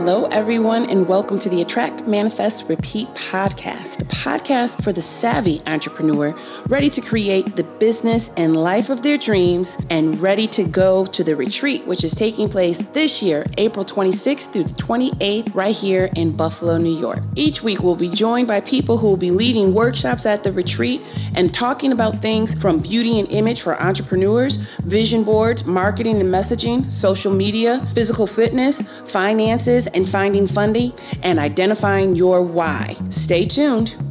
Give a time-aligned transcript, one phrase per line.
[0.00, 5.60] Hello, everyone, and welcome to the Attract, Manifest, Repeat podcast, the podcast for the savvy
[5.66, 6.38] entrepreneur
[6.68, 11.24] ready to create the business and life of their dreams and ready to go to
[11.24, 16.10] the retreat, which is taking place this year, April 26th through the 28th, right here
[16.16, 17.20] in Buffalo, New York.
[17.34, 21.02] Each week, we'll be joined by people who will be leading workshops at the retreat
[21.34, 26.90] and talking about things from beauty and image for entrepreneurs, vision boards, marketing and messaging,
[26.90, 30.92] social media, physical fitness, finances, and finding funding,
[31.22, 32.96] and identifying your why.
[33.10, 34.07] Stay tuned.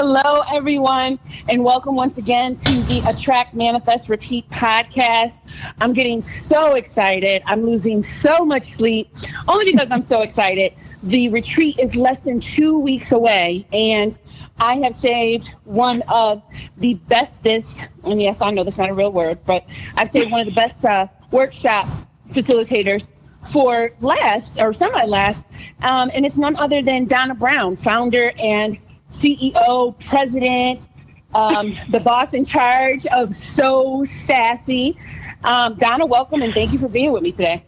[0.00, 5.40] Hello, everyone, and welcome once again to the Attract, Manifest, Repeat podcast.
[5.80, 7.42] I'm getting so excited.
[7.46, 9.10] I'm losing so much sleep
[9.48, 10.72] only because I'm so excited.
[11.02, 14.16] The retreat is less than two weeks away, and
[14.60, 16.44] I have saved one of
[16.76, 20.42] the bestest, and yes, I know that's not a real word, but I've saved one
[20.42, 21.88] of the best uh, workshop
[22.30, 23.08] facilitators
[23.50, 25.42] for last or semi last,
[25.82, 28.78] um, and it's none other than Donna Brown, founder and
[29.10, 30.88] CEO, president,
[31.34, 34.96] um, the boss in charge of So Sassy.
[35.44, 37.64] Um, Donna, welcome and thank you for being with me today.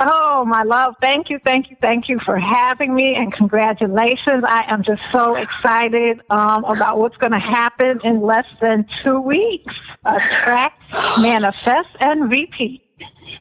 [0.00, 0.96] Oh, my love.
[1.00, 4.42] Thank you, thank you, thank you for having me and congratulations.
[4.46, 9.20] I am just so excited um, about what's going to happen in less than two
[9.20, 9.76] weeks.
[10.04, 10.80] Attract,
[11.20, 12.82] manifest, and repeat.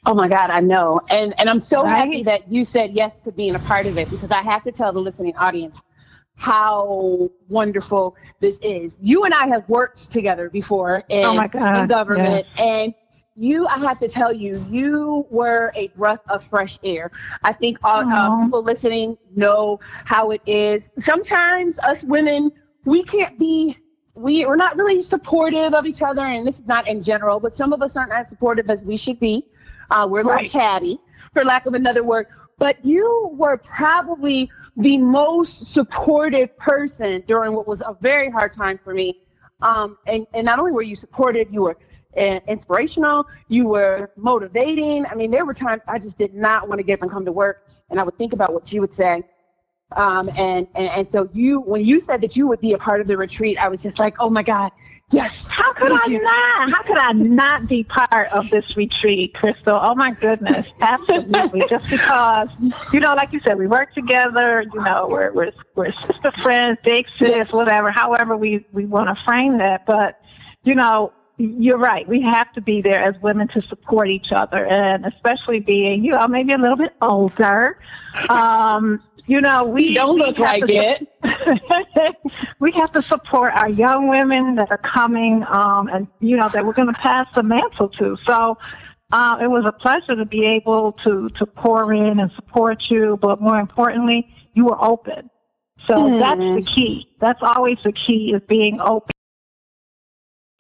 [0.06, 1.02] Oh my God, I know.
[1.10, 1.96] And and I'm so right?
[1.96, 4.72] happy that you said yes to being a part of it because I have to
[4.72, 5.82] tell the listening audience
[6.42, 8.98] how wonderful this is.
[9.00, 12.60] You and I have worked together before in, oh in government yes.
[12.60, 12.94] and
[13.36, 17.12] you, I have to tell you, you were a breath of fresh air.
[17.44, 20.90] I think all, uh, people listening know how it is.
[20.98, 22.52] Sometimes us women,
[22.86, 23.78] we can't be,
[24.16, 27.56] we, we're not really supportive of each other, and this is not in general, but
[27.56, 29.46] some of us aren't as supportive as we should be.
[29.92, 30.50] Uh, we're a little right.
[30.50, 31.00] catty,
[31.34, 32.26] for lack of another word.
[32.58, 38.80] But you were probably the most supportive person during what was a very hard time
[38.84, 39.20] for me.
[39.62, 41.78] Um, and, and not only were you supportive, you were
[42.16, 43.26] inspirational.
[43.48, 45.06] You were motivating.
[45.06, 47.26] I mean, there were times I just did not want to get up and come
[47.26, 49.24] to work, and I would think about what you would say.
[49.94, 53.02] Um, and, and and so you, when you said that you would be a part
[53.02, 54.72] of the retreat, I was just like, oh my God,
[55.12, 55.48] yes.
[55.48, 56.72] How could I not?
[56.72, 59.78] How could I not be part of this retreat, Crystal?
[59.82, 61.64] Oh my goodness, absolutely.
[61.70, 62.50] just because,
[62.94, 64.64] you know, like you said, we work together.
[64.74, 67.92] You know, we're we're we're sister friends, big sis, whatever.
[67.92, 70.22] However, we we want to frame that, but
[70.64, 72.08] you know, you're right.
[72.08, 76.12] We have to be there as women to support each other, and especially being, you
[76.12, 77.78] know, maybe a little bit older.
[78.30, 81.08] Um, you know, we don't look like to, it.
[82.60, 86.66] we have to support our young women that are coming, um, and you know that
[86.66, 88.18] we're going to pass the mantle to.
[88.26, 88.58] So.
[89.14, 93.20] Uh, it was a pleasure to be able to, to pour in and support you,
[93.22, 95.30] but more importantly, you were open.
[95.86, 96.18] So mm.
[96.18, 97.10] that's the key.
[97.20, 99.11] That's always the key is being open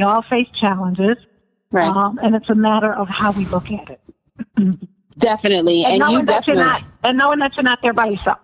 [0.01, 1.17] we all face challenges,
[1.71, 1.87] right?
[1.87, 4.01] Um, and it's a matter of how we look at it.
[5.17, 8.07] definitely, and, and knowing that definitely, you're not, and knowing that you're not there by
[8.07, 8.39] yourself.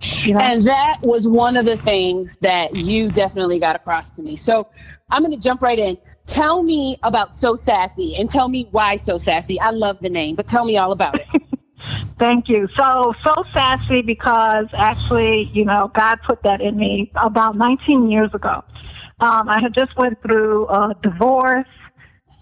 [0.00, 0.40] You know?
[0.40, 4.36] And that was one of the things that you definitely got across to me.
[4.36, 4.68] So
[5.10, 5.98] I'm going to jump right in.
[6.28, 9.58] Tell me about So Sassy and tell me why So Sassy.
[9.58, 11.42] I love the name, but tell me all about it.
[12.18, 12.68] Thank you.
[12.76, 18.34] So, so sassy because actually, you know, God put that in me about 19 years
[18.34, 18.62] ago.
[19.20, 21.66] Um, I had just went through a divorce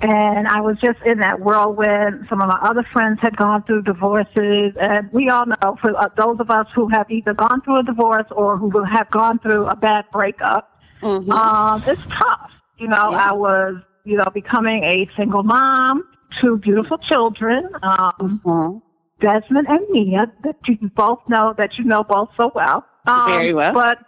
[0.00, 2.26] and I was just in that whirlwind.
[2.28, 6.08] Some of my other friends had gone through divorces, and we all know for uh,
[6.18, 9.66] those of us who have either gone through a divorce or who have gone through
[9.66, 10.70] a bad breakup,
[11.00, 11.30] mm-hmm.
[11.30, 12.50] um, it's tough.
[12.78, 13.28] You know, yeah.
[13.30, 16.06] I was, you know, becoming a single mom,
[16.40, 18.78] two beautiful children, um, mm-hmm.
[19.20, 22.84] Desmond and Mia, that you both know, that you know both so well.
[23.06, 23.72] Um, Very well.
[23.72, 23.98] But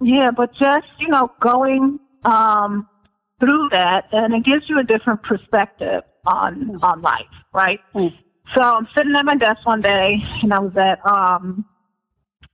[0.00, 2.88] yeah, but just you know, going um,
[3.40, 7.80] through that, and it gives you a different perspective on on life, right?
[7.94, 8.12] Mm.
[8.54, 11.64] So I'm sitting at my desk one day, and I was at um,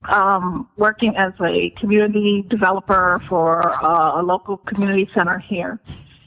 [0.09, 5.81] um, working as a community developer for uh, a local community center here.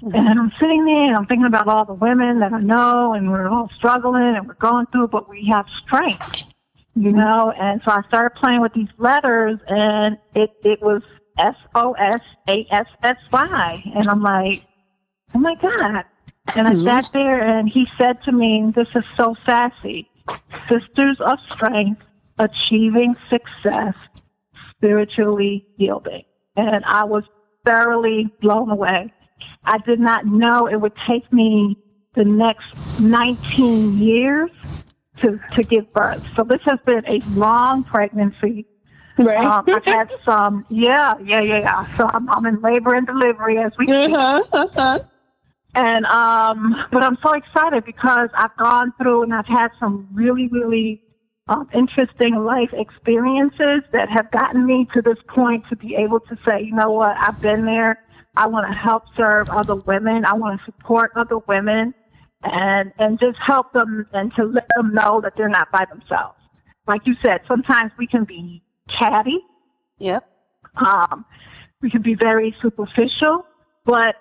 [0.03, 0.15] Mm-hmm.
[0.15, 3.29] And I'm sitting there and I'm thinking about all the women that I know and
[3.31, 6.43] we're all struggling and we're going through, but we have strength,
[6.95, 7.53] you know?
[7.59, 11.03] And so I started playing with these letters and it, it was
[11.37, 13.83] S O S A S S Y.
[13.95, 14.63] And I'm like,
[15.33, 16.05] oh my God.
[16.55, 20.09] And I sat there and he said to me, this is so sassy.
[20.69, 22.01] Sisters of strength,
[22.39, 23.93] achieving success,
[24.71, 26.23] spiritually yielding.
[26.55, 27.23] And I was
[27.65, 29.13] thoroughly blown away.
[29.63, 31.77] I did not know it would take me
[32.13, 34.49] the next 19 years
[35.21, 36.25] to, to give birth.
[36.35, 38.65] So this has been a long pregnancy.
[39.17, 39.43] Right.
[39.43, 41.97] Um, I've had some, yeah, yeah, yeah, yeah.
[41.97, 44.13] So I'm, I'm in labor and delivery as we speak.
[44.13, 44.99] Uh-huh, uh-huh.
[45.73, 50.47] And, um, but I'm so excited because I've gone through and I've had some really,
[50.47, 51.01] really
[51.47, 56.37] um, interesting life experiences that have gotten me to this point to be able to
[56.47, 58.03] say, you know what, I've been there.
[58.35, 60.25] I want to help serve other women.
[60.25, 61.93] I want to support other women
[62.43, 66.37] and, and just help them and to let them know that they're not by themselves.
[66.87, 69.39] Like you said, sometimes we can be catty.
[69.99, 70.27] Yep.
[70.75, 71.25] Um,
[71.81, 73.45] we can be very superficial,
[73.85, 74.15] but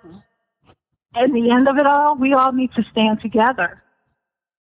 [1.16, 3.82] in the end of it all, we all need to stand together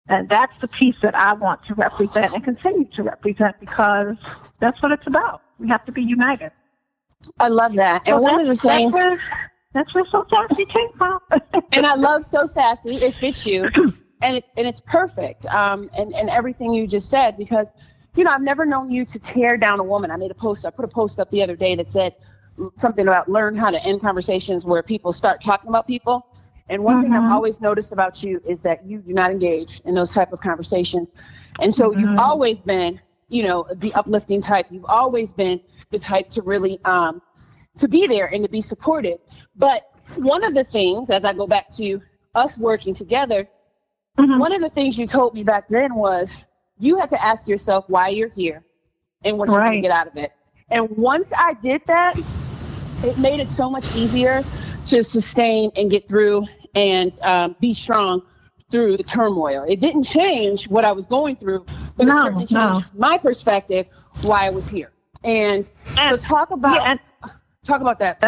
[0.07, 4.15] and that's the piece that I want to represent and continue to represent because
[4.59, 5.42] that's what it's about.
[5.57, 6.51] We have to be united.
[7.39, 8.06] I love that.
[8.06, 9.19] So and one of the things that's where,
[9.74, 11.19] that's where So Sassy came from.
[11.74, 12.98] and I love So Sassy.
[12.98, 13.69] It fits you.
[14.21, 15.45] And it, and it's perfect.
[15.48, 17.68] Um, and, and everything you just said because,
[18.15, 20.12] you know, I've never known you to tear down a woman.
[20.12, 22.15] I made a post, I put a post up the other day that said
[22.77, 26.27] something about learn how to end conversations where people start talking about people.
[26.69, 27.03] And one mm-hmm.
[27.03, 27.33] thing I've mm-hmm.
[27.33, 31.09] always noticed about you is that you do not engage in those type of conversations.
[31.59, 32.00] And so mm-hmm.
[32.00, 34.67] you've always been, you know, the uplifting type.
[34.71, 35.59] You've always been
[35.91, 37.21] the type to really um,
[37.77, 39.19] to be there and to be supportive.
[39.56, 42.01] But one of the things, as I go back to
[42.33, 43.47] us working together,
[44.17, 44.39] mm-hmm.
[44.39, 46.39] one of the things you told me back then was
[46.77, 48.63] you have to ask yourself why you're here
[49.24, 50.31] and what you're going to get out of it.
[50.69, 52.18] And once I did that,
[53.04, 54.44] it made it so much easier
[54.88, 56.45] to sustain and get through
[56.75, 58.22] and um, be strong
[58.72, 59.63] through the turmoil.
[59.63, 63.00] It didn't change what I was going through, but no, it certainly changed no.
[63.00, 63.88] my perspective
[64.22, 64.92] why I was here.
[65.24, 67.00] And, and so talk about yeah, and,
[67.65, 68.21] talk about that.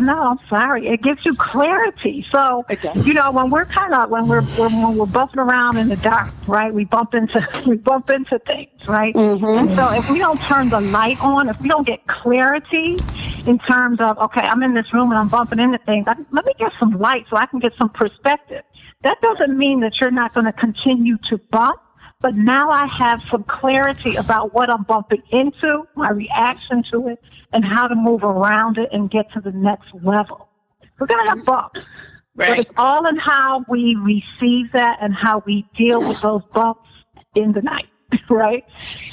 [0.00, 0.88] No, I'm sorry.
[0.88, 2.26] It gives you clarity.
[2.32, 2.64] So
[2.96, 6.32] you know when we're kind of when we're when we're bumping around in the dark,
[6.46, 6.72] right?
[6.72, 9.14] We bump into we bump into things, right?
[9.14, 9.44] Mm-hmm.
[9.44, 12.96] And so if we don't turn the light on, if we don't get clarity,
[13.46, 16.06] in terms of, okay, I'm in this room and I'm bumping into things.
[16.08, 18.62] I, let me get some light so I can get some perspective.
[19.02, 21.80] That doesn't mean that you're not going to continue to bump,
[22.24, 27.22] but now I have some clarity about what I'm bumping into, my reaction to it,
[27.52, 30.48] and how to move around it and get to the next level.
[30.98, 31.80] We're going to have bumps.
[32.34, 32.48] Right.
[32.48, 36.88] But it's all in how we receive that and how we deal with those bumps
[37.34, 37.90] in the night,
[38.30, 38.64] right?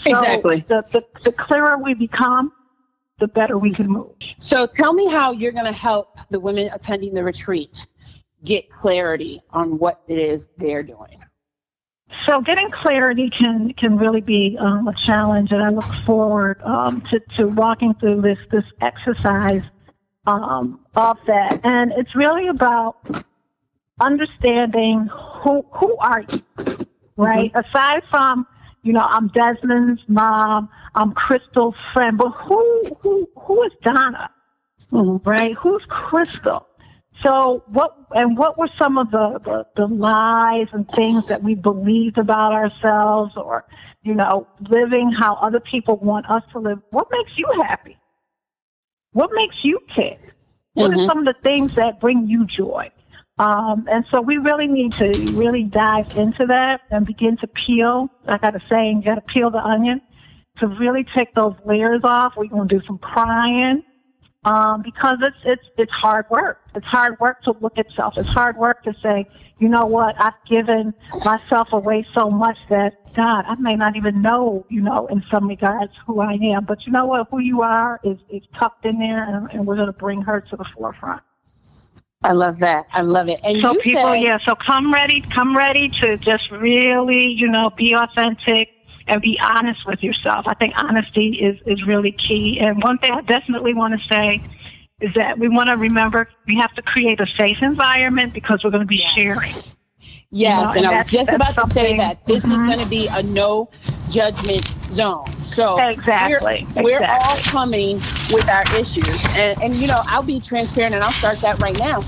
[0.06, 0.64] Exactly.
[0.70, 2.54] So the, the, the clearer we become,
[3.20, 4.16] the better we can move.
[4.40, 7.88] So tell me how you're going to help the women attending the retreat
[8.46, 11.22] get clarity on what it is they're doing.
[12.26, 17.02] So getting clarity can can really be um, a challenge, and I look forward um,
[17.10, 19.64] to, to walking through this this exercise
[20.28, 21.60] um, of that.
[21.64, 23.26] And it's really about
[24.00, 25.10] understanding
[25.44, 26.42] who who are you,
[27.18, 27.52] right?
[27.54, 27.58] Mm-hmm.
[27.58, 28.46] Aside from
[28.84, 30.70] you know, I'm Desmond's mom.
[30.96, 32.18] I'm Crystal's friend.
[32.18, 34.30] But who who who is Donna?
[34.92, 35.30] Mm-hmm.
[35.30, 35.56] Right?
[35.56, 36.68] Who's Crystal?
[37.24, 41.56] So what and what were some of the, the, the lies and things that we
[41.56, 43.66] believed about ourselves or,
[44.02, 46.80] you know, living how other people want us to live?
[46.90, 47.98] What makes you happy?
[49.14, 50.20] What makes you tick?
[50.74, 51.02] What mm-hmm.
[51.02, 52.90] are some of the things that bring you joy?
[53.38, 58.10] Um, and so we really need to really dive into that and begin to peel.
[58.28, 60.02] I got a saying, you got to peel the onion
[60.60, 62.34] to really take those layers off.
[62.38, 63.84] We're going to do some crying
[64.44, 66.62] um, because it's it's it's hard work.
[66.76, 68.18] It's hard work to look at self.
[68.18, 69.28] It's hard work to say,
[69.60, 70.94] you know what, I've given
[71.24, 75.48] myself away so much that God, I may not even know, you know, in some
[75.48, 76.66] regards who I am.
[76.66, 79.76] But you know what, who you are is is tucked in there, and, and we're
[79.76, 81.22] going to bring her to the forefront.
[82.24, 82.86] I love that.
[82.94, 83.40] I love it.
[83.44, 84.38] And so people, say, yeah.
[84.46, 88.70] So come ready, come ready to just really, you know, be authentic
[89.08, 90.46] and be honest with yourself.
[90.48, 92.60] I think honesty is is really key.
[92.60, 94.42] And one thing I definitely want to say
[95.00, 98.72] is that we want to remember we have to create a safe environment because we're
[98.72, 99.14] going to be yes.
[99.14, 99.54] sharing.
[100.34, 102.52] Yes, you know, and, and I was just about to say that this mm-hmm.
[102.54, 103.70] is going to be a no
[104.10, 105.30] judgment zone.
[105.42, 107.98] So exactly, we're, we're all coming
[108.32, 111.78] with our issues, and, and you know I'll be transparent and I'll start that right
[111.78, 112.02] now.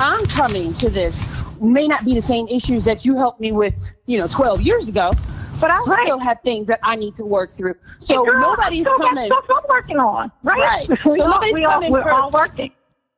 [0.00, 1.24] I'm coming to this
[1.60, 3.74] may not be the same issues that you helped me with,
[4.06, 5.12] you know, 12 years ago,
[5.60, 6.04] but I right.
[6.04, 7.74] still have things that I need to work through.
[8.00, 9.26] So girl, nobody's coming.
[9.26, 10.88] Stuff I'm working on, right?
[10.88, 10.98] Right.
[10.98, 11.94] So we nobody's all, we coming.
[11.94, 12.72] All, we're all working.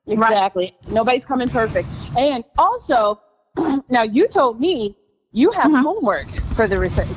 [0.06, 0.74] Exactly.
[0.82, 0.92] Right.
[0.92, 1.88] Nobody's coming perfect.
[2.16, 3.20] And also,
[3.88, 4.96] now you told me
[5.32, 5.82] you have mm-hmm.
[5.82, 6.76] homework for the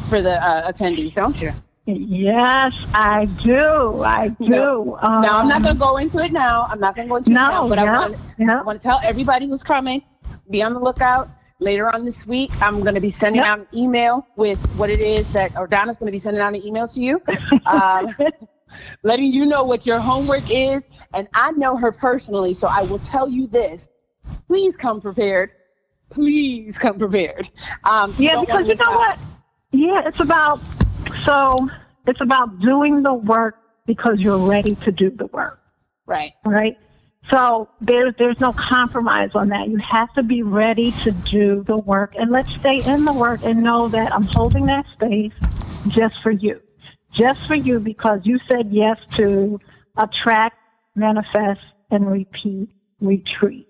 [0.09, 1.51] for the uh, attendees, don't you?
[1.85, 4.03] Yes, I do.
[4.03, 4.47] I do.
[4.47, 6.65] No, um, now I'm not going to go into it now.
[6.69, 7.67] I'm not going to go into no, it now.
[7.67, 8.59] But yeah, I want yeah.
[8.59, 10.01] I want to tell everybody who's coming,
[10.49, 11.29] be on the lookout.
[11.63, 13.47] Later on this week, I'm going to be sending yep.
[13.47, 16.53] out an email with what it is that, or Donna's going to be sending out
[16.53, 17.21] an email to you,
[17.65, 18.13] um,
[19.03, 20.83] letting you know what your homework is.
[21.13, 23.87] And I know her personally, so I will tell you this.
[24.47, 25.51] Please come prepared.
[26.09, 27.49] Please come prepared.
[27.83, 28.95] Um, yeah, because you know out.
[28.95, 29.19] what?
[29.71, 30.59] Yeah, it's about,
[31.23, 31.69] so
[32.07, 35.59] it's about doing the work because you're ready to do the work.
[36.05, 36.33] Right.
[36.45, 36.77] Right.
[37.29, 39.69] So there's there's no compromise on that.
[39.69, 43.41] You have to be ready to do the work and let's stay in the work
[43.43, 45.33] and know that I'm holding that space
[45.87, 46.61] just for you.
[47.11, 49.59] Just for you because you said yes to
[49.97, 50.57] attract,
[50.95, 51.61] manifest,
[51.91, 53.67] and repeat retreat.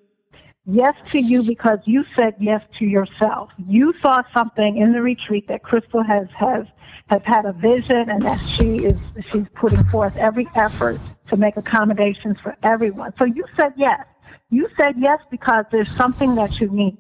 [0.66, 3.52] Yes to you because you said yes to yourself.
[3.68, 6.66] You saw something in the retreat that Crystal has has
[7.08, 8.98] has had a vision and that she is
[9.30, 13.12] she's putting forth every effort to make accommodations for everyone.
[13.20, 14.06] So you said yes.
[14.52, 16.98] You said yes because there's something that you need.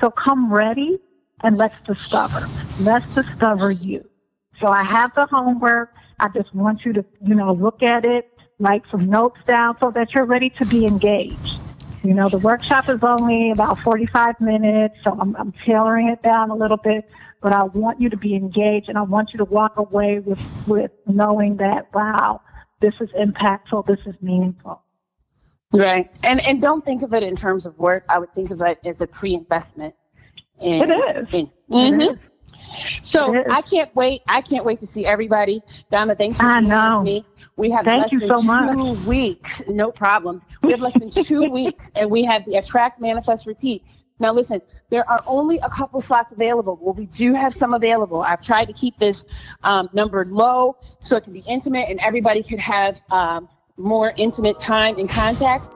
[0.00, 0.98] So come ready
[1.42, 2.48] and let's discover.
[2.80, 4.08] Let's discover you.
[4.58, 5.92] So I have the homework.
[6.18, 9.90] I just want you to, you know, look at it, write some notes down so
[9.90, 11.61] that you're ready to be engaged.
[12.02, 16.50] You know, the workshop is only about 45 minutes, so I'm, I'm tailoring it down
[16.50, 17.08] a little bit,
[17.40, 20.40] but I want you to be engaged and I want you to walk away with,
[20.66, 22.40] with knowing that, wow,
[22.80, 24.82] this is impactful, this is meaningful.
[25.72, 26.10] Right.
[26.22, 28.04] And and don't think of it in terms of work.
[28.08, 29.94] I would think of it as a pre-investment.
[30.60, 31.28] In, it is.
[31.32, 32.00] In, mm-hmm.
[32.00, 32.18] it is.
[33.02, 33.44] So.
[33.50, 34.22] I can't wait.
[34.28, 35.62] I can't wait to see everybody.
[35.90, 37.26] Donna, thanks for being with me.
[37.56, 38.98] We have Thank less you than so two much.
[39.06, 39.62] weeks.
[39.68, 40.42] No problem.
[40.62, 43.84] We have less than two weeks, and we have the attract, manifest, repeat.
[44.18, 46.78] Now, listen, there are only a couple slots available.
[46.80, 48.22] Well, we do have some available.
[48.22, 49.24] I've tried to keep this
[49.64, 54.60] um, numbered low so it can be intimate and everybody could have um, more intimate
[54.60, 55.68] time and contact.